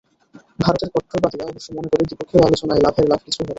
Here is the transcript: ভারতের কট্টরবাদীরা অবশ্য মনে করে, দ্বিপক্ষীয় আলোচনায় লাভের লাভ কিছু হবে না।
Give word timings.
ভারতের 0.59 0.89
কট্টরবাদীরা 0.93 1.45
অবশ্য 1.45 1.67
মনে 1.73 1.89
করে, 1.91 2.03
দ্বিপক্ষীয় 2.03 2.45
আলোচনায় 2.47 2.83
লাভের 2.85 3.05
লাভ 3.11 3.19
কিছু 3.25 3.39
হবে 3.39 3.45
না। 3.45 3.49